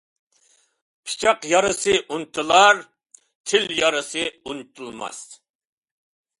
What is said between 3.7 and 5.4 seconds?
يارىسى ئۇنتۇلماس.